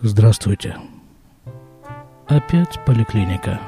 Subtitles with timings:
[0.00, 0.76] Здравствуйте.
[2.28, 3.58] Опять поликлиника.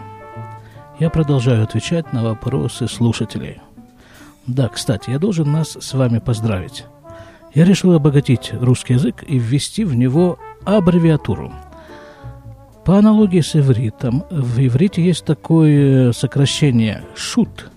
[1.00, 3.58] Я продолжаю отвечать на вопросы слушателей.
[4.46, 6.84] Да, кстати, я должен нас с вами поздравить.
[7.52, 11.52] Я решил обогатить русский язык и ввести в него аббревиатуру.
[12.84, 17.72] По аналогии с ивритом, в иврите есть такое сокращение «шут»,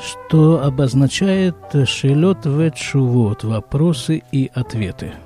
[0.00, 1.56] что обозначает
[1.86, 5.14] «шелет ветшувот»– вопросы и ответы–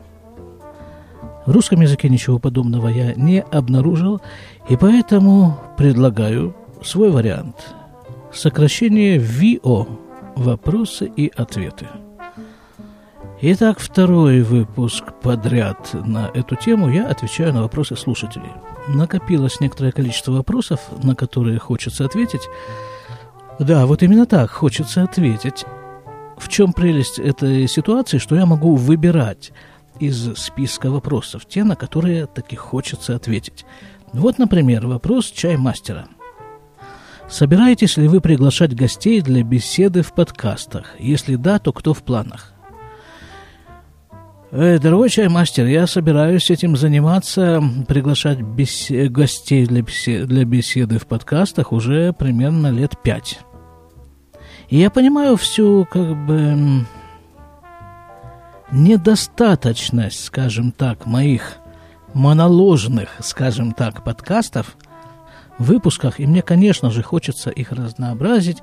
[1.47, 4.21] в русском языке ничего подобного я не обнаружил,
[4.69, 7.75] и поэтому предлагаю свой вариант.
[8.33, 9.89] Сокращение ВИО–
[10.37, 11.89] вопросы и ответы.
[13.41, 18.53] Итак, второй выпуск подряд на эту тему я отвечаю на вопросы слушателей.
[18.87, 22.49] Накопилось некоторое количество вопросов, на которые хочется ответить.
[23.59, 25.65] Да, вот именно так, хочется ответить.
[26.39, 29.51] В чем прелесть этой ситуации, что я могу выбирать–
[30.01, 33.65] из списка вопросов, те, на которые таки хочется ответить.
[34.13, 36.07] Вот, например, вопрос чаймастера.
[37.29, 40.97] Собираетесь ли вы приглашать гостей для беседы в подкастах?
[40.99, 42.53] Если да, то кто в планах?
[44.51, 51.07] Э, дорогой чаймастер, я собираюсь этим заниматься, приглашать бесе- гостей для, беседы, для беседы в
[51.07, 53.41] подкастах уже примерно лет пять.
[54.69, 56.85] И я понимаю всю, как бы,
[58.73, 61.59] недостаточность, скажем так, моих
[62.15, 64.77] моноложных, скажем так, подкастов,
[65.59, 68.59] выпусках, и мне, конечно же, хочется их разнообразить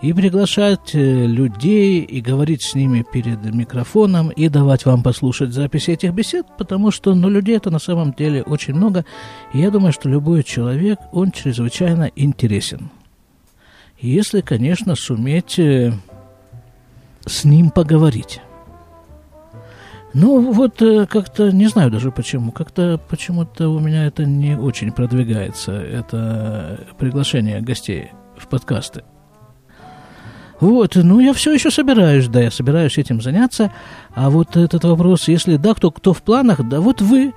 [0.00, 5.90] и приглашать э, людей и говорить с ними перед микрофоном и давать вам послушать записи
[5.92, 9.04] этих бесед, потому что, ну, людей это на самом деле очень много,
[9.52, 12.90] и я думаю, что любой человек, он чрезвычайно интересен.
[14.00, 15.92] Если, конечно, суметь э,
[17.26, 18.40] с ним поговорить.
[20.12, 24.90] Ну, вот э, как-то, не знаю даже почему, как-то почему-то у меня это не очень
[24.90, 29.04] продвигается, это приглашение гостей в подкасты.
[30.58, 33.72] Вот, ну, я все еще собираюсь, да, я собираюсь этим заняться,
[34.14, 37.32] а вот этот вопрос, если да, кто, кто в планах, да вот вы,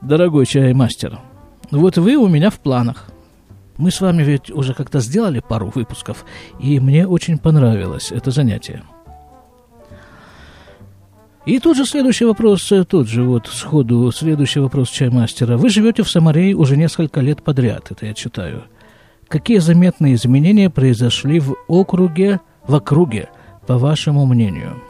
[0.00, 1.18] дорогой чаймастер,
[1.70, 3.08] вот вы у меня в планах.
[3.78, 6.24] Мы с вами ведь уже как-то сделали пару выпусков,
[6.60, 8.84] и мне очень понравилось это занятие.
[11.44, 15.56] И тут же следующий вопрос, э, тут же вот сходу следующий вопрос чаймастера.
[15.56, 18.64] Вы живете в Самарее уже несколько лет подряд, это я читаю.
[19.26, 23.28] Какие заметные изменения произошли в округе, в округе,
[23.66, 24.80] по вашему мнению?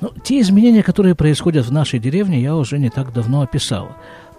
[0.00, 3.90] Ну, те изменения, которые происходят в нашей деревне, я уже не так давно описал.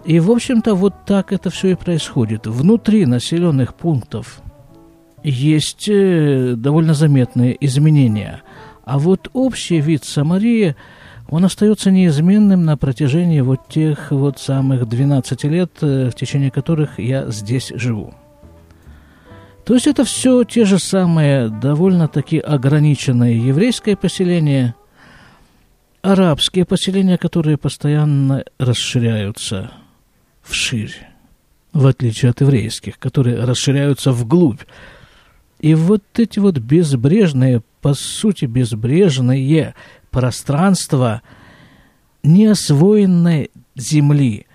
[0.03, 2.47] И, в общем-то, вот так это все и происходит.
[2.47, 4.41] Внутри населенных пунктов
[5.21, 8.41] есть э, довольно заметные изменения–
[8.89, 10.75] а вот общий вид Самарии,
[11.29, 16.97] он остается неизменным на протяжении вот тех вот самых 12 лет, э, в течение которых
[16.97, 18.15] я здесь живу.
[19.63, 24.73] То есть это все те же самые довольно-таки ограниченные еврейское поселение,
[26.01, 29.69] арабские поселения, которые постоянно расширяются
[30.41, 30.95] вширь,
[31.73, 34.61] в отличие от еврейских, которые расширяются вглубь.
[35.59, 39.73] И вот эти вот безбрежные по сути, безбрежное
[40.11, 41.21] пространство
[42.23, 44.45] неосвоенной земли,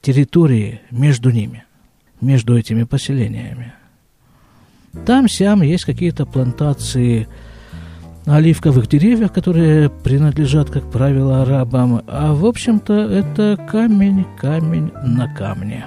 [0.00, 1.64] территории между ними,
[2.20, 3.74] между этими поселениями.
[5.04, 7.28] Там-сям есть какие-то плантации
[8.26, 15.86] оливковых деревьев, которые принадлежат, как правило, арабам, а в общем-то это камень, камень на камне.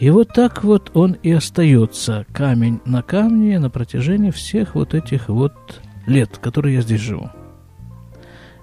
[0.00, 5.28] И вот так вот он и остается камень на камне на протяжении всех вот этих
[5.28, 5.52] вот
[6.06, 7.28] лет, которые я здесь живу.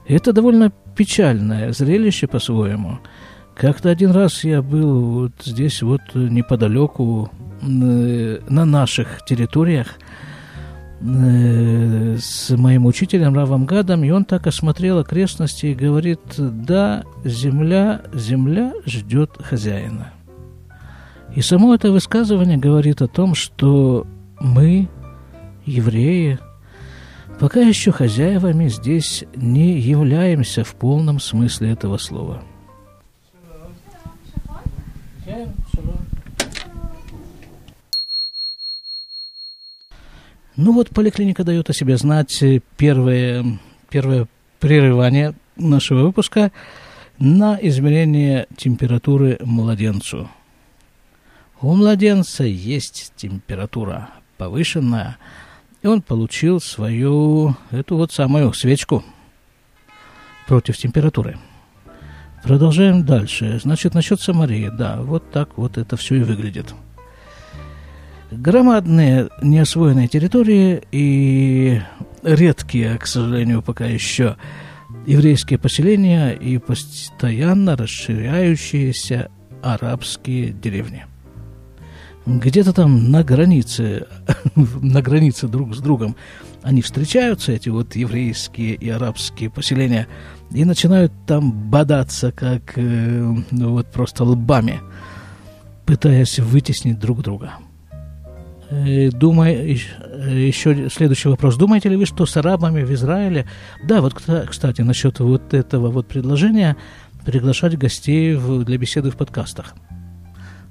[0.07, 2.97] И это довольно печальное зрелище по-своему.
[3.53, 7.29] Как-то один раз я был вот здесь вот неподалеку,
[7.61, 9.95] на наших территориях,
[11.01, 18.01] э, с моим учителем Равом Гадом, и он так осмотрел окрестности и говорит, да, земля,
[18.13, 20.13] земля ждет хозяина.
[21.35, 24.07] И само это высказывание говорит о том, что
[24.39, 24.87] мы,
[25.65, 26.39] евреи,
[27.39, 32.43] пока еще хозяевами здесь не являемся в полном смысле этого слова.
[40.55, 42.43] Ну вот поликлиника дает о себе знать
[42.77, 43.59] первое,
[43.89, 44.27] первое
[44.59, 46.51] прерывание нашего выпуска
[47.19, 50.31] на измерение температуры младенцу–
[51.61, 55.17] у младенца есть температура повышенная,
[55.81, 59.03] и он получил свою, эту вот самую свечку
[60.47, 61.37] против температуры.
[62.43, 63.59] Продолжаем дальше.
[63.61, 64.69] Значит, насчет Самарии.
[64.71, 66.73] Да, вот так вот это все и выглядит.
[68.31, 71.81] Громадные неосвоенные территории и
[72.23, 74.37] редкие, к сожалению, пока еще
[75.05, 79.31] еврейские поселения и постоянно расширяющиеся
[79.63, 81.05] арабские деревни.
[82.27, 84.05] Где-то там на границе,
[84.55, 86.15] на границе друг с другом
[86.61, 90.07] они встречаются, эти вот еврейские и арабские поселения,
[90.51, 94.81] и начинают там бодаться, как э, ну, вот просто лбами,
[95.85, 97.53] пытаясь вытеснить друг друга–
[98.69, 101.55] Э, думаю, еще следующий вопрос.
[101.55, 103.45] Думаете ли вы, что с арабами в Израиле...
[103.83, 106.75] Да, вот, кстати, насчет вот этого вот предложения
[107.25, 109.73] приглашать гостей в, для беседы в подкастах.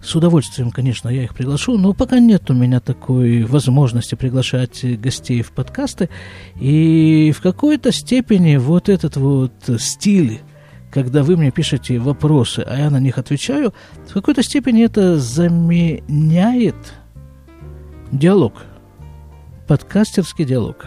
[0.03, 5.43] С удовольствием, конечно, я их приглашу, но пока нет у меня такой возможности приглашать гостей
[5.43, 6.09] в подкасты.
[6.61, 10.41] И в какой-то степени вот этот вот стиль,
[10.93, 13.75] когда вы мне пишете вопросы, а я на них отвечаю,
[14.09, 16.77] в какой-то степени это заменяет
[18.13, 18.55] Диалог.
[19.67, 20.87] Подкастерский диалог.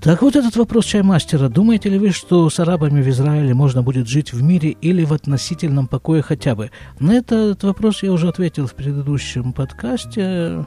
[0.00, 1.48] Так вот этот вопрос чаймастера.
[1.48, 5.12] Думаете ли вы, что с арабами в Израиле можно будет жить в мире или в
[5.12, 6.70] относительном покое хотя бы?
[7.00, 10.66] На этот вопрос я уже ответил в предыдущем подкасте.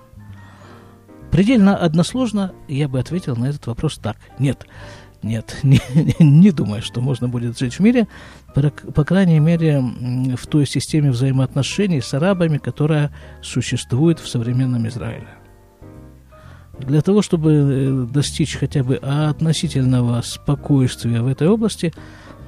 [1.31, 4.17] Предельно односложно я бы ответил на этот вопрос так.
[4.39, 4.65] Нет,
[5.21, 5.79] нет, не,
[6.19, 8.07] не думаю, что можно будет жить в мире,
[8.53, 9.81] по, крайней мере,
[10.35, 13.11] в той системе взаимоотношений с арабами, которая
[13.41, 15.27] существует в современном Израиле.
[16.79, 21.93] Для того, чтобы э, достичь хотя бы относительного спокойствия в этой области,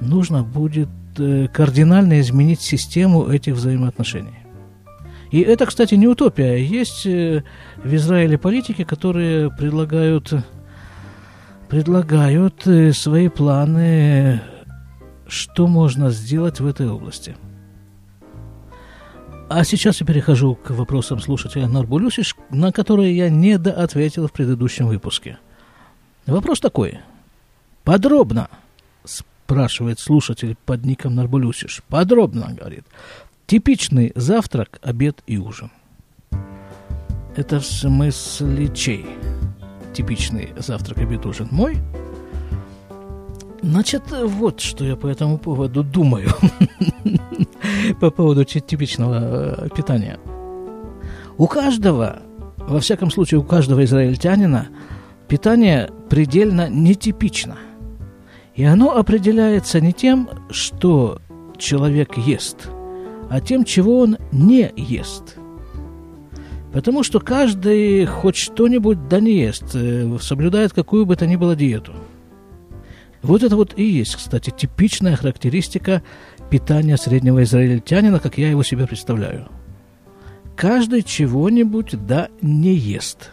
[0.00, 0.88] нужно будет
[1.18, 4.38] э, кардинально изменить систему этих взаимоотношений.
[5.30, 6.56] И это, кстати, не утопия.
[6.56, 7.44] Есть э,
[7.76, 10.32] в Израиле политики, которые предлагают
[11.68, 14.42] предлагают свои планы,
[15.26, 17.34] что можно сделать в этой области.
[19.54, 24.86] А сейчас я перехожу к вопросам слушателя Норбулюсиш, на которые я не доответил в предыдущем
[24.86, 25.36] выпуске.
[26.24, 27.00] Вопрос такой.
[27.84, 28.48] Подробно,
[29.04, 31.82] спрашивает слушатель под ником Нарбулюсиш.
[31.88, 32.86] Подробно, говорит.
[33.46, 35.70] Типичный завтрак, обед и ужин.
[37.36, 39.04] Это в смысле чей?
[39.92, 41.76] типичный завтрак, обед, ужин мой.
[43.62, 46.30] Значит, вот что я по этому поводу думаю.
[48.00, 50.18] По поводу типичного э, питания.
[51.36, 52.22] У каждого,
[52.56, 54.68] во всяком случае, у каждого израильтянина
[55.28, 57.56] питание предельно нетипично.
[58.54, 61.20] И оно определяется не тем, что
[61.56, 62.68] человек ест,
[63.30, 65.36] а тем, чего он не ест–
[66.72, 71.54] Потому что каждый хоть что-нибудь да не ест, э, соблюдает какую бы то ни было
[71.54, 71.92] диету.
[73.22, 76.02] Вот это вот и есть, кстати, типичная характеристика
[76.50, 79.48] питания среднего израильтянина, как я его себе представляю.
[80.56, 83.32] Каждый чего-нибудь да не ест.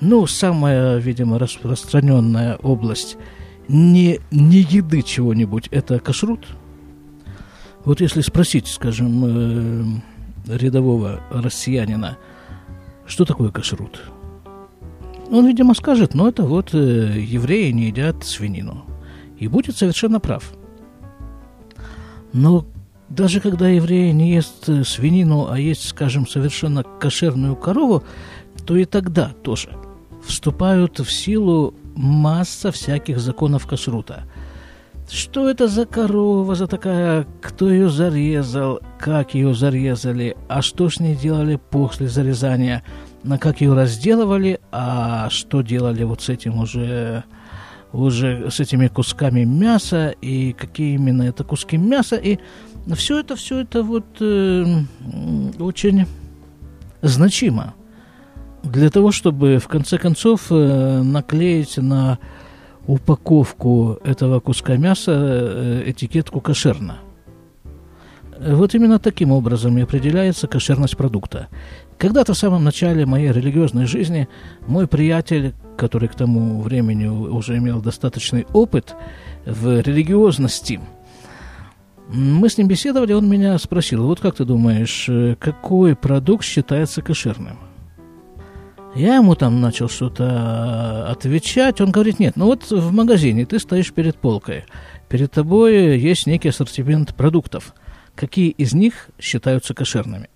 [0.00, 3.16] Ну, самая, видимо, распространенная область
[3.68, 6.46] не, не еды чего-нибудь– это кашрут.
[7.84, 10.02] Вот если спросить, скажем,
[10.46, 12.18] э, рядового россиянина,
[13.06, 14.11] что такое кашрут?
[15.32, 16.76] Он, видимо, скажет, ну это вот э,
[17.18, 18.84] евреи не едят свинину.
[19.38, 20.52] И будет совершенно прав.
[22.34, 22.66] Но
[23.08, 28.04] даже когда евреи не ест э, свинину, а есть, скажем, совершенно кошерную корову,
[28.66, 29.70] то и тогда тоже
[30.22, 34.24] вступают в силу масса всяких законов кашрута–
[35.10, 37.26] что это за корова за такая?
[37.42, 38.80] Кто ее зарезал?
[38.98, 40.36] Как ее зарезали?
[40.48, 42.82] А что с ней делали после зарезания?
[43.24, 44.60] На как ее разделывали?
[44.70, 47.24] А что делали вот с этим уже
[47.92, 52.38] уже с этими кусками мяса и какие именно это куски мяса и
[52.94, 54.64] все это все это вот э,
[55.58, 56.06] очень
[57.02, 57.74] значимо
[58.62, 62.18] для того чтобы в конце концов э, наклеить на
[62.86, 66.98] упаковку этого куска мяса э, этикетку кошерно.
[68.40, 71.48] Вот именно таким образом и определяется кошерность продукта.
[72.02, 74.26] Когда-то в самом начале моей религиозной жизни
[74.66, 78.96] мой приятель, который к тому времени уже имел достаточный опыт
[79.46, 80.80] в религиозности,
[82.08, 87.02] мы с ним беседовали, он меня спросил, вот как ты думаешь, э, какой продукт считается
[87.02, 87.56] кошерным?
[88.96, 91.80] Я ему там начал что-то отвечать.
[91.80, 94.64] Он говорит, нет, ну вот в магазине ты стоишь перед полкой.
[95.08, 97.72] Перед тобой есть некий ассортимент продуктов.
[98.16, 100.31] Какие из них считаются кошерными?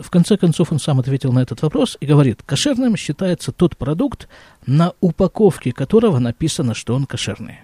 [0.00, 4.28] В конце концов он сам ответил на этот вопрос и говорит, кошерным считается тот продукт,
[4.66, 7.60] на упаковке которого написано, что он кошерный.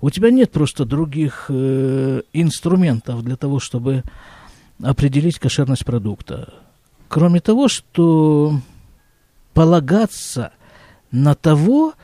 [0.00, 4.04] у тебя нет просто других э, инструментов для того, чтобы
[4.82, 6.54] определить кошерность продукта.
[7.08, 8.60] Кроме того, что
[9.54, 10.52] полагаться
[11.10, 11.94] на того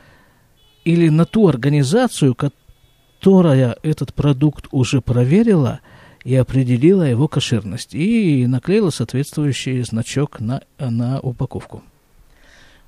[0.84, 5.80] или на ту организацию, которая этот продукт уже проверила
[6.28, 11.82] и определила его кошерность, и наклеила соответствующий значок на, на упаковку.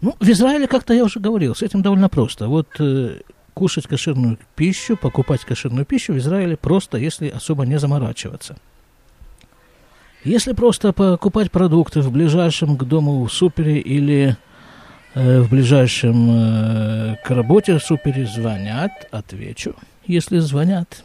[0.02, 2.48] Ну, в Израиле, как-то я уже говорил, с этим довольно просто.
[2.48, 3.20] Вот э,
[3.54, 8.58] кушать кошерную пищу, покупать кошерную пищу в Израиле просто, если особо не заморачиваться.
[10.22, 14.36] Если просто покупать продукты в ближайшем к дому супере или
[15.14, 21.04] э, в ближайшем э, к работе супере звонят, отвечу, если звонят.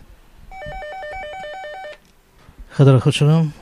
[2.76, 3.54] Хадар Хачарам.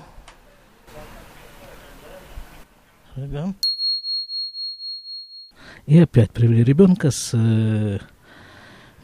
[5.86, 8.00] И опять привели ребенка с, э,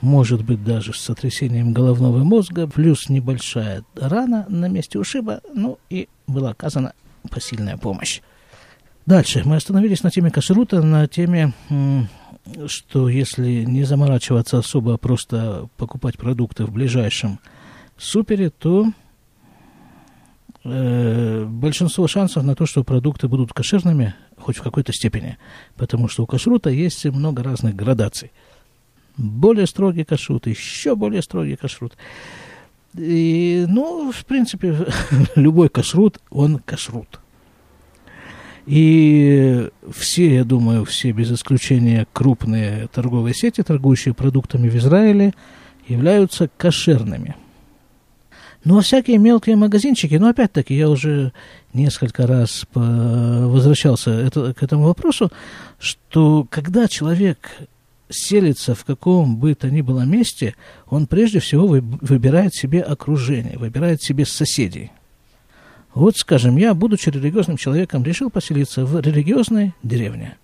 [0.01, 6.09] может быть, даже с сотрясением головного мозга, плюс небольшая рана на месте ушиба, ну и
[6.25, 6.93] была оказана
[7.29, 8.21] посильная помощь.
[9.05, 11.53] Дальше мы остановились на теме кашрута, на теме,
[12.65, 17.39] что если не заморачиваться особо, а просто покупать продукты в ближайшем
[17.95, 18.87] супере, то
[20.69, 25.37] э, большинство шансов на то, что продукты будут кошерными, хоть в какой-то степени,
[25.75, 28.31] потому что у кашрута есть много разных градаций.
[29.17, 31.97] Более строгий кашрут, еще более строгий кашрут.
[32.95, 34.75] И, ну, в принципе,
[35.35, 37.19] любой кашрут, он кашрут.
[38.65, 45.33] И все, я думаю, все без исключения крупные торговые сети, торгующие продуктами в Израиле,
[45.87, 47.35] являются кошерными–
[48.63, 51.31] ну, а всякие мелкие магазинчики, ну, опять-таки, я уже
[51.73, 55.31] несколько раз возвращался это, к этому вопросу,
[55.79, 57.49] что когда человек
[58.09, 60.55] селится в каком бы то ни было месте,
[60.87, 64.91] он прежде всего выбирает себе окружение, выбирает себе соседей.
[65.93, 70.37] Вот, скажем, я, будучи религиозным человеком, решил поселиться в религиозной деревне.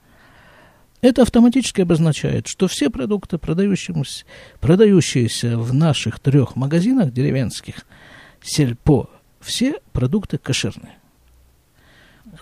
[1.01, 4.25] Это автоматически обозначает, что все продукты, продающиеся,
[4.59, 7.85] продающиеся в наших трех магазинах деревенских,
[8.45, 9.09] сельпо,
[9.39, 10.97] все продукты кошерные.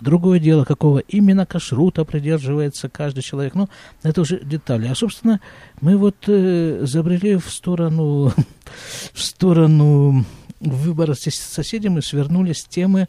[0.00, 3.54] Другое дело, какого именно кашрута придерживается каждый человек.
[3.54, 3.68] Ну,
[4.02, 4.88] это уже детали.
[4.88, 5.40] А, собственно,
[5.80, 8.32] мы вот э, забрели в сторону,
[9.12, 10.24] в сторону
[10.60, 13.08] выбора с соседями, свернули с темы,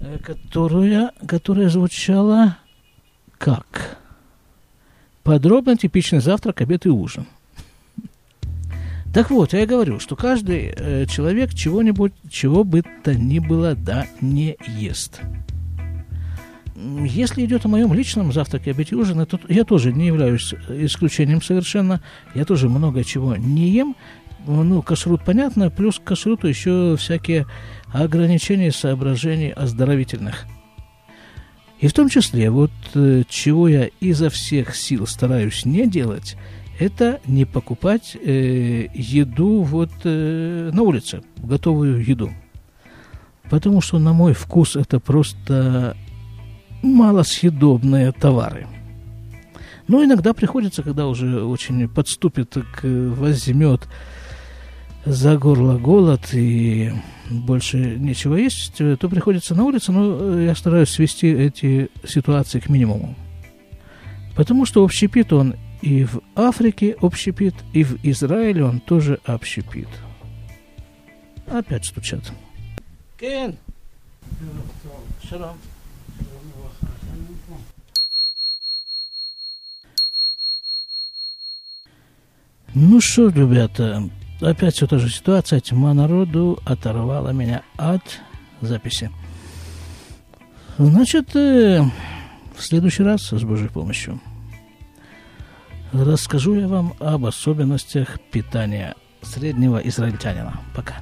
[0.00, 2.58] э, которая, которая звучала
[3.38, 3.98] как?
[5.22, 7.26] Подробно типичный завтрак, обед и ужин–
[9.12, 14.06] так вот, я говорю, что каждый э, человек чего-нибудь, чего бы то ни было, да,
[14.22, 15.20] не ест.
[16.74, 22.02] Если идет о моем личном завтраке, обеде, ужине, то я тоже не являюсь исключением совершенно.
[22.34, 23.96] Я тоже много чего не ем.
[24.46, 27.46] Ну, кашрут понятно, плюс к кашруту еще всякие
[27.92, 30.46] ограничения соображений оздоровительных.
[31.80, 36.36] И в том числе, вот э, чего я изо всех сил стараюсь не делать–
[36.82, 42.30] это не покупать э, еду вот э, на улице, готовую еду.
[43.48, 45.96] Потому что, на мой вкус, это просто
[46.82, 48.66] малосъедобные товары.
[49.86, 53.88] Но иногда приходится, когда уже очень подступит, к, возьмет
[55.04, 56.92] за горло голод и
[57.30, 63.14] больше нечего есть, то приходится на улицу, но я стараюсь свести эти ситуации к минимуму.
[64.34, 69.88] Потому что общепит, он и в Африке общепит, и в Израиле он тоже общепит.
[71.46, 72.32] Опять стучат.
[73.18, 73.56] Кен!
[75.28, 75.56] Шалом.
[82.74, 84.08] Ну что, ребята,
[84.40, 85.60] опять все та же ситуация.
[85.60, 88.20] Тьма народу оторвала меня от
[88.62, 89.10] записи.
[90.78, 91.82] Значит, э,
[92.56, 94.20] в следующий раз с Божьей помощью
[95.92, 100.60] расскажу я вам об особенностях питания среднего израильтянина.
[100.74, 100.96] Пока.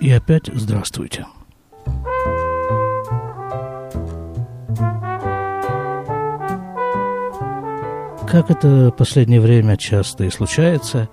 [0.00, 1.26] И опять здравствуйте.
[8.28, 11.08] Как это последнее время часто и случается,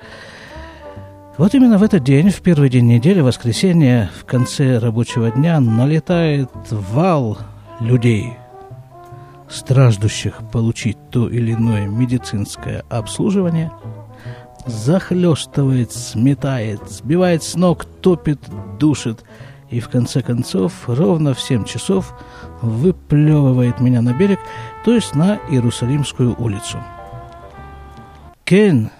[1.38, 6.50] вот именно в этот день, в первый день недели, воскресенье, в конце рабочего дня, налетает
[6.70, 7.38] вал
[7.80, 8.34] людей,
[9.50, 13.72] страждущих получить то или иное медицинское обслуживание,
[14.66, 18.40] захлестывает, сметает, сбивает с ног, топит,
[18.80, 19.24] душит
[19.70, 22.13] и в конце концов ровно в 7 часов
[22.62, 24.40] выплевывает меня на берег,
[24.86, 26.78] то есть на Иерусалимскую улицу.
[28.44, 28.92] Кен.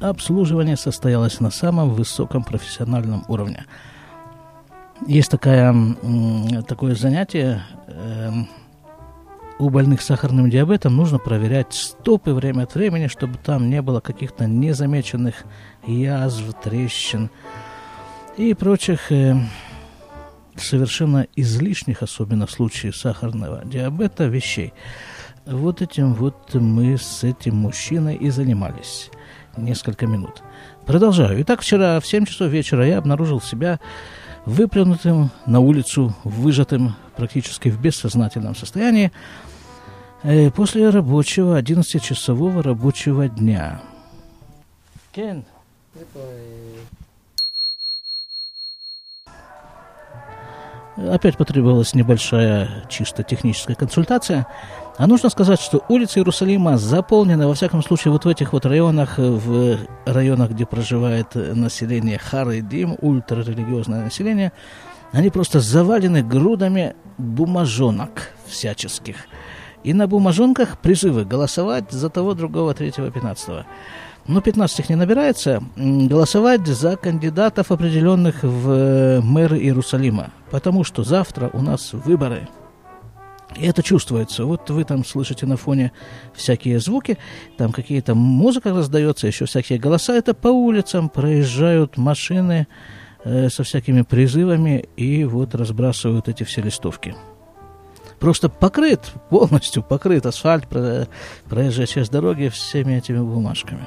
[0.00, 3.64] Обслуживание состоялось на самом высоком профессиональном уровне.
[5.06, 5.74] Есть такая,
[6.66, 8.30] такое занятие, э,
[9.58, 14.46] у больных сахарным диабетом нужно проверять стопы время от времени, чтобы там не было каких-то
[14.46, 15.44] незамеченных
[15.86, 17.30] язв, трещин
[18.36, 19.36] и прочих э,
[20.56, 24.72] совершенно излишних, особенно в случае сахарного диабета, вещей.
[25.46, 29.10] Вот этим вот мы с этим мужчиной и занимались
[29.56, 30.42] несколько минут.
[30.86, 31.40] Продолжаю.
[31.42, 33.80] Итак, вчера в 7 часов вечера я обнаружил себя
[34.46, 39.10] выплюнутым на улицу, выжатым практически в бессознательном состоянии
[40.22, 43.80] э, после рабочего 11-часового рабочего дня.
[45.12, 45.44] Кен.
[50.96, 54.46] Опять потребовалась небольшая чисто техническая консультация.
[54.96, 59.18] А нужно сказать, что улицы Иерусалима заполнены, во всяком случае, вот в этих вот районах,
[59.18, 64.52] в районах, где проживает население Харидим, ультрарелигиозное население,
[65.10, 69.16] они просто завалены грудами бумажонок всяческих.
[69.82, 73.66] И на бумажонках призывы голосовать за того, другого, третьего, пятнадцатого.
[74.26, 75.62] Но 15 их не набирается.
[75.76, 80.30] Голосовать за кандидатов, определенных в мэры Иерусалима.
[80.50, 82.48] Потому что завтра у нас выборы–
[83.56, 84.44] и это чувствуется.
[84.44, 85.92] Вот вы там слышите на фоне
[86.34, 87.18] всякие звуки,
[87.56, 90.14] там какие-то музыка раздается, еще всякие голоса.
[90.14, 92.66] Это по улицам проезжают машины
[93.24, 97.14] э, со всякими призывами и вот разбрасывают эти все листовки.
[98.20, 100.66] Просто покрыт, полностью покрыт асфальт,
[101.48, 103.86] проезжая часть дороги всеми этими бумажками.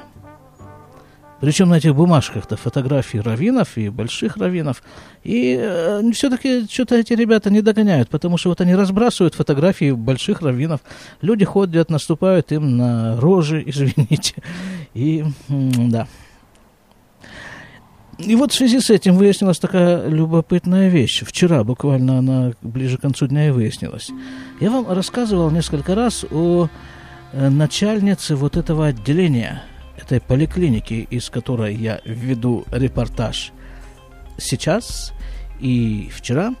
[1.40, 4.82] Причем на этих бумажках-то фотографии раввинов и больших раввинов.
[5.22, 10.42] И э, все-таки что-то эти ребята не догоняют, потому что вот они разбрасывают фотографии больших
[10.42, 10.80] раввинов.
[11.22, 14.34] Люди ходят, наступают им на рожи, извините.
[14.94, 16.08] И да.
[18.18, 21.22] И вот в связи с этим выяснилась такая любопытная вещь.
[21.24, 24.10] Вчера буквально она ближе к концу дня и выяснилась.
[24.58, 26.68] Я вам рассказывал несколько раз о
[27.32, 29.62] э, начальнице вот этого отделения–
[30.00, 33.52] этой поликлиники, из которой я веду репортаж
[34.38, 35.12] сейчас
[35.60, 36.54] и вчера,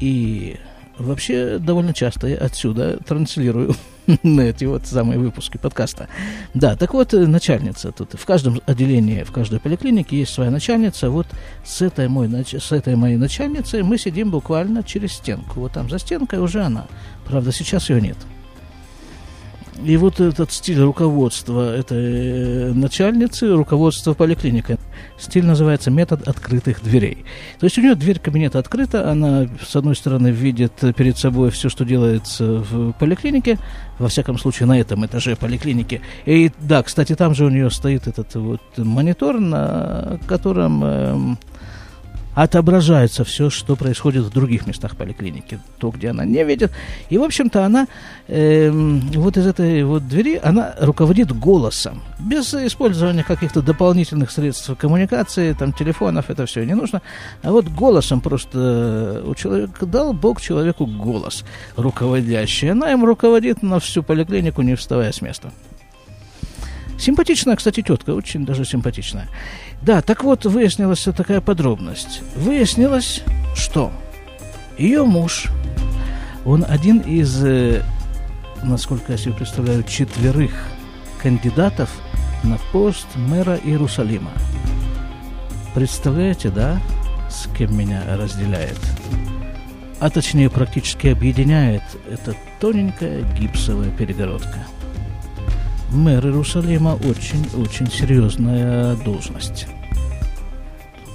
[0.00, 0.56] и
[0.98, 3.74] вообще довольно часто я отсюда транслирую
[4.22, 6.08] на эти вот самые выпуски подкаста.
[6.54, 8.14] Да, так вот, начальница тут.
[8.14, 11.10] В каждом отделении, в каждой поликлинике есть своя начальница.
[11.10, 11.26] Вот
[11.64, 15.60] с этой, мой, с этой моей начальницей мы сидим буквально через стенку.
[15.60, 16.86] Вот там за стенкой уже она.
[17.26, 18.16] Правда, сейчас ее нет.
[19.84, 24.76] И вот этот стиль руководства этой э, начальницы, руководства поликлиникой,
[25.18, 27.24] стиль называется метод открытых дверей.
[27.60, 31.68] То есть у нее дверь кабинета открыта, она, с одной стороны, видит перед собой все,
[31.68, 33.58] что делается в поликлинике,
[34.00, 36.00] во всяком случае, на этом этаже поликлиники.
[36.26, 41.36] И да, кстати, там же у нее стоит этот вот монитор, на котором э,
[42.42, 46.70] отображается все, что происходит в других местах поликлиники, то, где она не видит.
[47.10, 47.88] И, в общем-то, она
[48.28, 55.52] э, вот из этой вот двери, она руководит голосом, без использования каких-то дополнительных средств коммуникации,
[55.52, 57.02] там, телефонов, это все не нужно.
[57.42, 61.44] А вот голосом просто у человека, дал Бог человеку голос
[61.76, 62.70] руководящий.
[62.70, 65.50] Она им руководит на всю поликлинику, не вставая с места.
[66.98, 69.28] Симпатичная, кстати, тетка, очень даже симпатичная.
[69.82, 72.22] Да, так вот, выяснилась такая подробность.
[72.34, 73.22] Выяснилось,
[73.54, 73.92] что
[74.76, 75.46] ее муж,
[76.44, 77.82] он один из, э,
[78.64, 80.50] насколько я себе представляю, четверых
[81.22, 81.88] кандидатов
[82.42, 84.32] на пост мэра Иерусалима.
[85.74, 86.80] Представляете, да,
[87.30, 88.78] с кем меня разделяет?
[90.00, 94.66] А точнее, практически объединяет эта тоненькая гипсовая перегородка–
[95.90, 99.66] мэр Иерусалима очень-очень серьезная должность.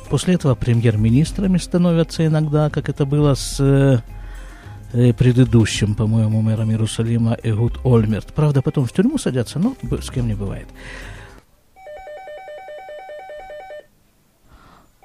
[0.10, 7.80] После этого премьер-министрами становятся иногда, как это было с э, предыдущим, по-моему, мэром Иерусалима Эгуд
[7.84, 8.34] Ольмерт.
[8.34, 10.68] Правда, потом в тюрьму садятся, но с кем не бывает.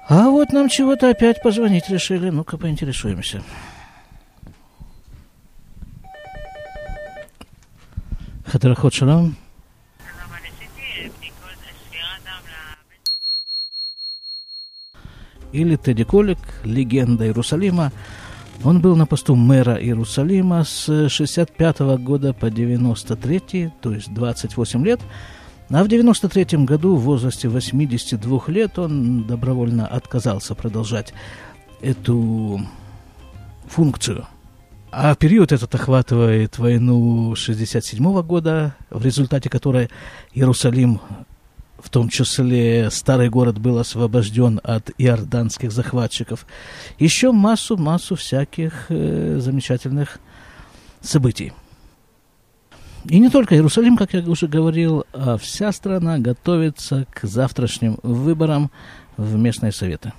[0.07, 2.31] А вот нам чего-то опять позвонить решили.
[2.31, 3.43] Ну-ка, поинтересуемся.
[8.45, 9.35] Хатрахот шалом.
[15.51, 17.91] Или Тедди Колик, легенда Иерусалима.
[18.63, 24.99] Он был на посту мэра Иерусалима с 65 года по 93, то есть 28 лет.
[25.69, 31.13] А в 93 году, в возрасте 82 лет, он добровольно отказался продолжать
[31.81, 32.59] эту
[33.67, 34.27] функцию.
[34.91, 39.89] А период этот охватывает войну 67 года, в результате которой
[40.33, 40.99] Иерусалим,
[41.81, 46.45] в том числе старый город, был освобожден от иорданских захватчиков.
[46.97, 50.19] Еще массу-массу всяких э, замечательных
[51.01, 51.53] событий.
[53.05, 58.71] И не только Иерусалим, как я уже говорил, а вся страна готовится к завтрашним выборам
[59.15, 60.13] в местные советы.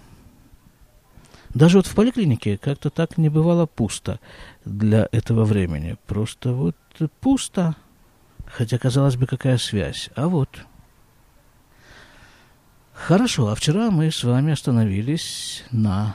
[1.52, 4.20] Даже вот в поликлинике как-то так не бывало пусто
[4.64, 5.96] для этого времени.
[6.06, 6.76] Просто вот
[7.20, 7.74] пусто.
[8.46, 10.10] Хотя, казалось бы, какая связь.
[10.14, 10.48] А вот.
[13.10, 16.14] Хорошо, а вчера мы с вами остановились на...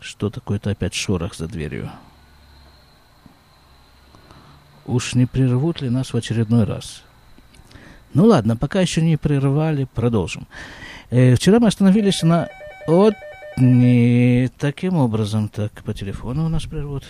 [0.00, 1.90] Что такое-то опять шорох за дверью?
[4.84, 7.04] Уж не прервут ли нас в очередной раз?
[8.12, 10.46] Ну ладно, пока еще не прервали, продолжим.
[11.08, 12.50] Э, вчера мы остановились на...
[12.86, 13.14] Вот
[13.56, 17.04] не таким образом, так по телефону у нас прервут.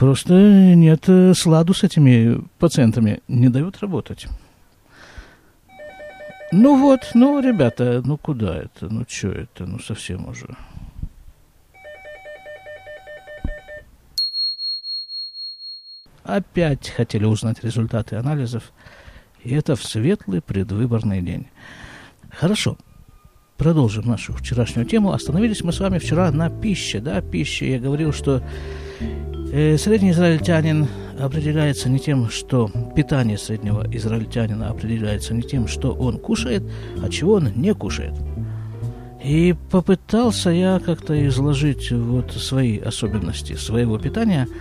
[0.00, 4.28] Просто нет э, сладу с этими пациентами, не дают работать.
[6.52, 10.56] Ну вот, ну, ребята, ну куда это, ну что это, ну совсем уже.
[16.24, 18.72] Опять хотели узнать результаты анализов.
[19.44, 21.46] И это в светлый предвыборный день.
[22.30, 22.78] Хорошо.
[23.58, 25.12] Продолжим нашу вчерашнюю тему.
[25.12, 27.00] Остановились мы с вами вчера на пище.
[27.00, 27.72] Да, пище.
[27.72, 28.42] Я говорил, что
[29.50, 36.62] средний израильтянин определяется не тем, что питание среднего израильтянина определяется не тем, что он кушает,
[37.02, 38.14] а чего он не кушает.
[39.22, 44.46] И попытался я как-то изложить вот свои особенности своего питания–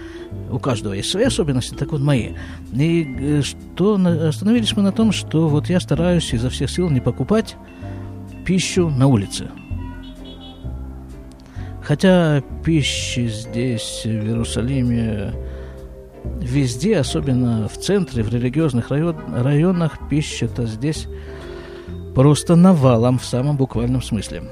[0.52, 2.30] у каждого есть свои особенности, так вот мои.
[2.74, 7.02] И э, что остановились мы на том, что вот я стараюсь изо всех сил не
[7.02, 7.56] покупать
[8.46, 9.50] пищу на улице.
[11.90, 15.34] Хотя пищи здесь, в Иерусалиме,
[16.40, 21.08] везде, особенно в центре, в религиозных район, районах, пища-то здесь
[22.14, 24.44] просто навалом в самом буквальном смысле.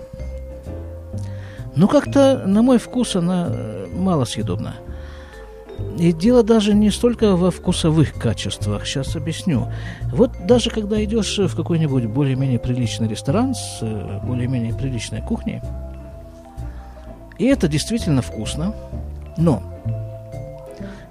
[1.76, 4.74] Ну, как-то, на мой вкус, она э, мало съедобна.
[6.00, 9.68] И дело даже не столько во вкусовых качествах, сейчас объясню.
[10.12, 15.62] Вот даже когда идешь в какой-нибудь более-менее приличный ресторан с э, более-менее приличной кухней,
[17.38, 18.74] и это действительно вкусно,
[19.38, 19.64] но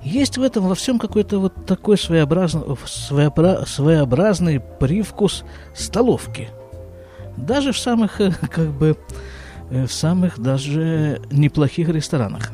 [0.06, 2.62] есть в этом во всем какой-то вот такой своеобразный,
[3.66, 6.48] своеобразный привкус столовки.
[7.36, 8.96] Даже в самых, э, как бы,
[9.70, 12.52] э, в самых даже неплохих ресторанах.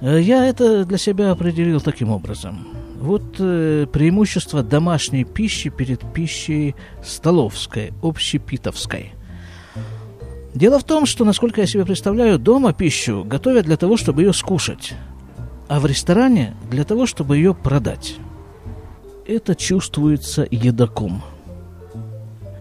[0.00, 2.66] Э, я это для себя определил таким образом.
[2.98, 9.12] Вот э, преимущество домашней пищи перед пищей столовской, общепитовской.
[10.54, 14.32] Дело в том, что, насколько я себе представляю, дома пищу готовят для того, чтобы ее
[14.32, 14.94] скушать,
[15.68, 18.16] а в ресторане для того, чтобы ее продать.
[19.26, 21.22] Это чувствуется едоком–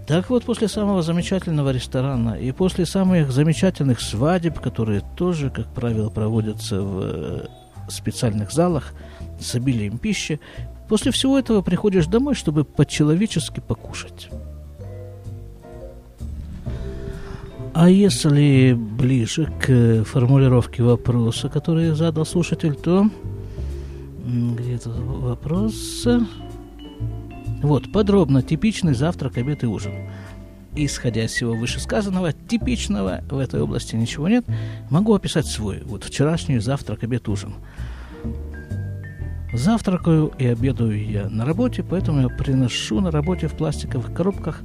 [0.08, 6.10] так вот, после самого замечательного ресторана и после самых замечательных свадеб, которые тоже, как правило,
[6.10, 7.48] проводятся в э,
[7.90, 8.94] специальных залах
[9.38, 10.40] с обилием пищи,
[10.88, 14.30] после всего этого приходишь домой, чтобы по-человечески покушать.
[17.80, 23.08] А если ближе к формулировке вопроса, который задал слушатель, то
[24.26, 26.08] где-то вопрос...
[27.62, 29.94] Вот, подробно, типичный завтрак, обед и ужин.
[30.76, 34.44] Исходя из всего вышесказанного, типичного в этой области ничего нет.
[34.90, 35.84] Могу описать свой.
[35.86, 37.54] Вот вчерашний завтрак, обед, ужин.
[39.54, 44.64] Завтракаю и обедаю я на работе, поэтому я приношу на работе в пластиковых коробках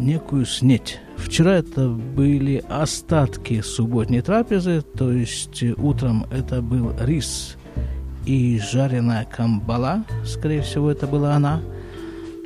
[0.00, 0.98] некую снеть.
[1.16, 7.56] Вчера это были остатки субботней трапезы, то есть утром это был рис
[8.26, 11.60] и жареная камбала, скорее всего, это была она–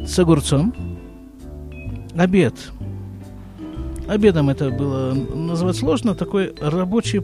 [0.07, 0.75] с огурцом.
[2.17, 2.55] Обед.
[4.07, 7.23] Обедом это было назвать сложно, такой рабочий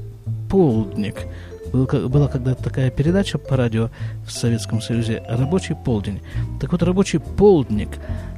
[0.49, 1.27] полдник.
[1.73, 3.91] Был, была когда-то такая передача по радио
[4.27, 6.21] в Советском Союзе «Рабочий полдень».
[6.61, 7.91] Так вот, рабочий полдник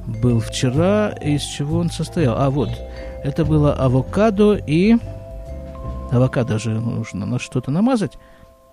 [0.07, 2.37] был вчера, из чего он состоял?
[2.37, 2.71] А вот,
[3.23, 4.97] это было авокадо и...
[6.11, 8.19] Авокадо же нужно на что-то намазать.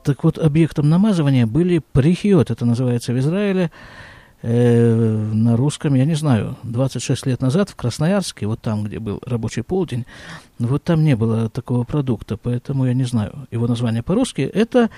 [0.03, 3.71] Так вот, объектом намазывания были прихиот, это называется в Израиле,
[4.41, 9.21] э, на русском, я не знаю, 26 лет назад в Красноярске, вот там, где был
[9.25, 10.05] рабочий полдень,
[10.57, 14.41] вот там не было такого продукта, поэтому я не знаю его название по-русски.
[14.41, 14.89] Это,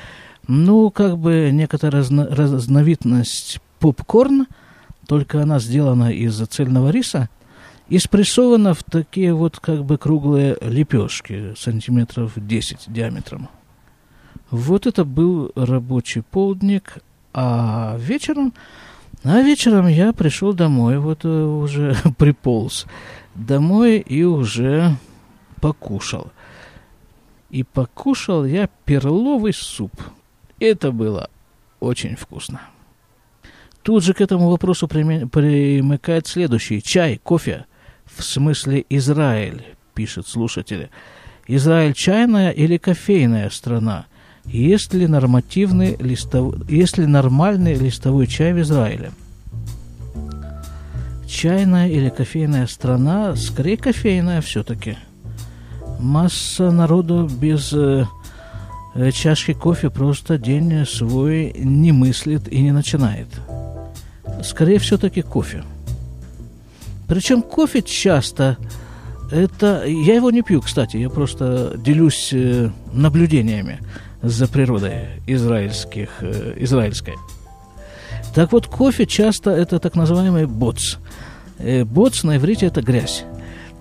[0.47, 4.47] ну, как бы некоторая разно, разновидность попкорн,
[5.07, 7.29] только она сделана из цельного риса
[7.89, 13.49] и спрессована в такие вот как бы круглые лепешки, сантиметров 10 диаметром.
[14.49, 16.97] Вот это был рабочий полдник,
[17.33, 18.53] а вечером
[19.23, 22.87] а вечером я пришел домой, вот э, уже приполз
[23.35, 24.95] домой и уже
[25.59, 26.31] покушал.
[27.51, 29.91] И покушал я перловый суп.
[30.59, 31.29] Это было
[31.79, 32.61] очень вкусно.
[33.83, 36.81] Тут же к этому вопросу примыкает следующий.
[36.81, 37.65] Чай, кофе.
[38.05, 39.63] В смысле Израиль,
[39.95, 40.89] пишет слушатель.
[41.47, 44.05] Израиль чайная или кофейная страна?
[44.45, 46.69] Есть ли, нормативный листов...
[46.69, 49.11] есть ли нормальный листовой чай в Израиле?
[51.27, 54.97] Чайная или кофейная страна, скорее кофейная все-таки.
[55.99, 58.05] Масса народу без э,
[58.95, 63.27] э, чашки кофе просто день свой не мыслит и не начинает.
[64.43, 65.63] Скорее все-таки кофе.
[67.07, 68.57] Причем кофе часто
[69.31, 69.85] это...
[69.85, 73.79] Я его не пью, кстати, я просто делюсь э, наблюдениями
[74.21, 77.15] за природой израильских, э, израильской.
[78.33, 80.97] Так вот, кофе часто это так называемый боц.
[81.57, 83.25] Э, боц на иврите это грязь.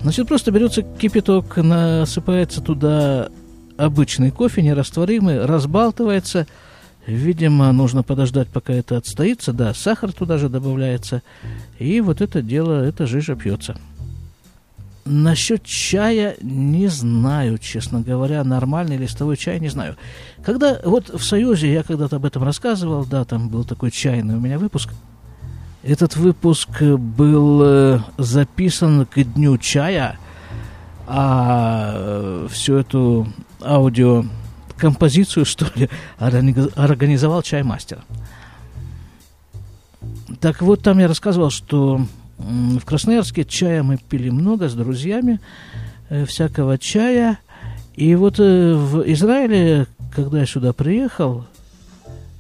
[0.03, 3.29] Значит, просто берется кипяток, насыпается туда
[3.77, 6.47] обычный кофе, нерастворимый, разбалтывается.
[7.07, 9.53] Видимо, нужно подождать, пока это отстоится.
[9.53, 11.23] Да, сахар туда же добавляется.
[11.79, 13.77] И вот это дело, эта жижа пьется.
[15.07, 19.97] Насчет чая не знаю, честно говоря, нормальный листовой чай не знаю.
[20.45, 24.41] Когда вот в Союзе я когда-то об этом рассказывал, да, там был такой чайный у
[24.41, 24.91] меня выпуск.
[25.83, 30.19] Этот выпуск был э, записан к дню чая,
[31.07, 33.27] а э, всю эту
[33.63, 34.25] аудио
[34.81, 35.89] композицию, что ли,
[36.19, 37.99] организовал чаймастер.
[40.41, 42.01] Так вот, там я рассказывал, что
[42.39, 45.41] в Красноярске чая мы пили много с друзьями,
[46.09, 47.39] э, всякого чая.
[47.95, 51.45] И вот э, в Израиле, когда я сюда приехал,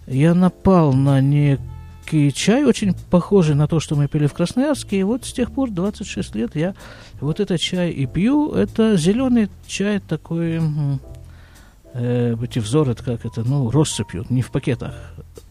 [0.07, 5.01] я напал на некий чай, очень похожий на то, что мы пили в Красноярске.
[5.01, 6.75] И вот с тех пор, 26 лет, я
[7.21, 8.53] вот этот чай и пью.
[8.53, 10.61] Это зеленый чай такой,
[11.95, 14.95] э, эти взоры, как это, ну, россыпью, не в пакетах.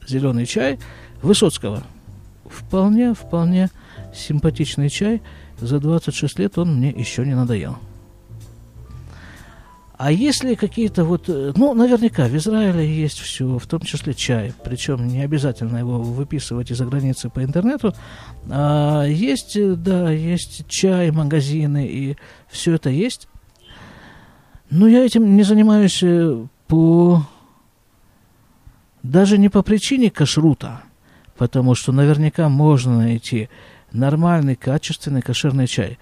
[0.08, 0.80] Зеленый чай
[1.21, 1.84] Высоцкого.
[2.45, 3.69] Вполне, вполне
[4.13, 5.21] симпатичный чай.
[5.60, 7.78] За 26 лет он мне еще не надоел.
[9.99, 14.54] А если какие-то вот, э, ну, наверняка в Израиле есть все, в том числе чай,
[14.63, 17.93] причем не обязательно его выписывать из-за границы по интернету,
[18.49, 22.15] а есть, э, да, есть чай, магазины, и
[22.47, 23.28] все это есть.
[24.69, 27.25] Но я этим не занимаюсь э, по...
[29.01, 30.82] даже не по причине кашрута,
[31.38, 33.49] потому что наверняка можно найти
[33.91, 35.97] нормальный, качественный кошерный чай.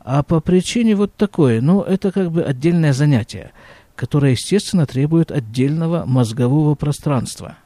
[0.00, 3.52] А по причине вот такой, ну, это как бы отдельное занятие,
[3.94, 7.56] которое, естественно, требует отдельного мозгового пространства.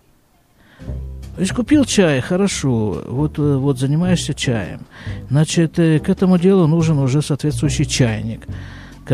[1.35, 4.81] То есть купил чай, хорошо, вот, вот занимаешься чаем.
[5.31, 8.47] Значит, э, к этому делу нужен уже соответствующий чайник–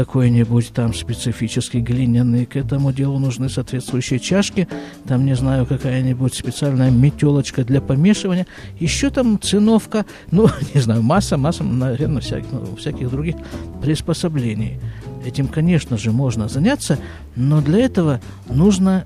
[0.05, 2.47] какой-нибудь там специфический глиняный.
[2.47, 4.69] К этому делу нужны соответствующие чашки,
[5.09, 8.47] там, не знаю, какая-нибудь специальная метелочка для помешивания,
[8.79, 13.35] еще там циновка, ну, не знаю, масса, масса, наверное, всяких, ну, всяких других
[13.83, 14.79] приспособлений.
[15.27, 16.99] Этим, конечно же, можно заняться,
[17.35, 19.05] но для этого нужно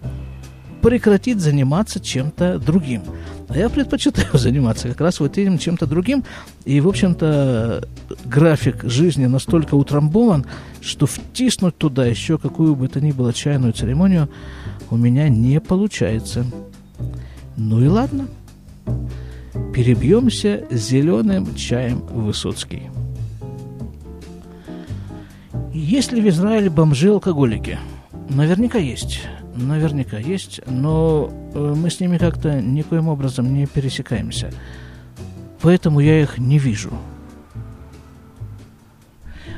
[0.82, 3.02] прекратить заниматься чем-то другим.
[3.48, 6.24] А я предпочитаю заниматься как раз вот этим чем-то другим.
[6.64, 7.88] И, в общем-то,
[8.24, 10.46] график жизни настолько утрамбован,
[10.80, 14.28] что втиснуть туда еще какую бы то ни было чайную церемонию
[14.90, 16.44] у меня не получается.
[17.56, 18.28] Ну и ладно.
[19.74, 22.90] Перебьемся зеленым чаем Высоцкий.
[25.72, 27.78] Есть ли в Израиле бомжи-алкоголики?
[28.28, 29.22] Наверняка есть.
[29.54, 34.50] Наверняка есть, но э, мы с ними как-то никоим образом не пересекаемся.
[35.60, 36.90] Поэтому я их не вижу.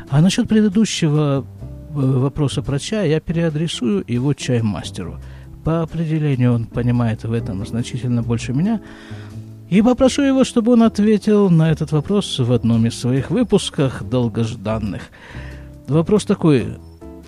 [0.09, 5.21] А насчет предыдущего э, вопроса про чай я переадресую его чаймастеру.
[5.65, 8.81] По определению он понимает в этом значительно больше меня.
[9.71, 15.03] И попрошу его, чтобы он ответил на этот вопрос в одном из своих выпусков долгожданных.
[15.89, 16.67] Вопрос такой.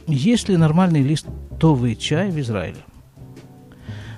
[0.07, 1.27] Есть ли нормальный лист
[1.57, 2.85] листовый чай в Израиле.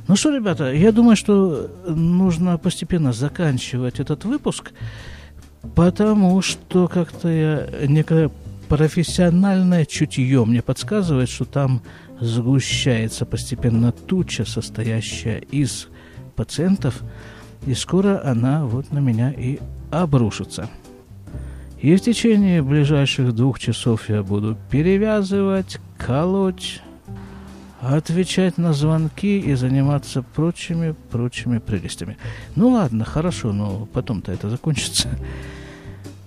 [0.08, 4.72] Ну что, ребята, я думаю, что нужно постепенно заканчивать этот выпуск,
[5.74, 8.30] потому что как-то я некое
[8.68, 11.82] профессиональное чутье мне подсказывает, что там
[12.20, 15.88] сгущается постепенно туча, состоящая из
[16.34, 17.02] пациентов,
[17.66, 19.58] и скоро она вот на меня и
[19.90, 20.68] обрушится.
[21.80, 26.82] И в течение ближайших двух часов я буду перевязывать, колоть,
[27.80, 32.16] отвечать на звонки и заниматься прочими, прочими прелестями.
[32.56, 35.08] Ну ладно, хорошо, но потом-то это закончится.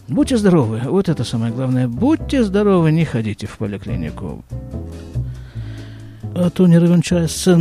[0.08, 1.88] Будьте здоровы, вот это самое главное.
[1.88, 4.44] Будьте здоровы, не ходите в поликлинику.
[6.34, 7.02] А то не равен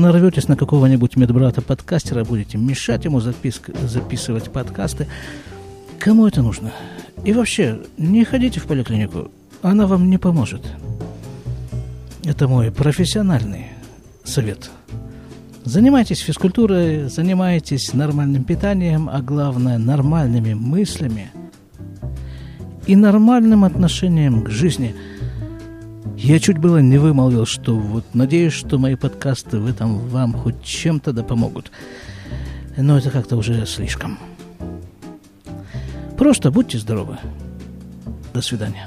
[0.01, 5.09] нарветесь на какого-нибудь медбрата-подкастера, будете мешать ему записк, записывать подкасты.
[5.99, 6.73] Кому это нужно?
[7.25, 9.31] И вообще, не ходите в поликлинику,
[9.63, 10.63] она вам не поможет.
[12.25, 13.67] Это мой профессиональный
[14.31, 14.71] совет.
[15.65, 21.31] Занимайтесь физкультурой, занимайтесь нормальным питанием, а главное нормальными мыслями
[22.87, 24.95] и нормальным отношением к жизни.
[26.17, 30.63] Я чуть было не вымолвил, что вот надеюсь, что мои подкасты в этом вам хоть
[30.63, 31.71] чем-то да помогут.
[32.77, 34.19] Но это как-то уже слишком.
[36.17, 37.19] Просто будьте здоровы.
[38.33, 38.87] До свидания.